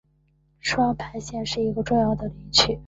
[0.59, 2.79] 双牌县是一个重要林区。